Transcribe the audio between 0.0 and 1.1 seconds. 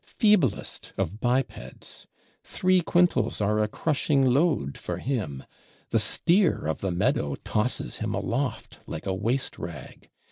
Feeblest